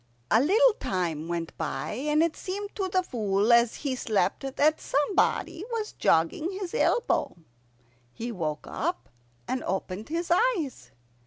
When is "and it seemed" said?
1.91-2.73